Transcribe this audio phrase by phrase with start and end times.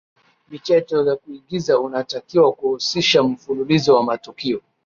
[0.49, 4.61] michezo ya kuigiza unatakiwa kuhusisha mfululizo wa matukio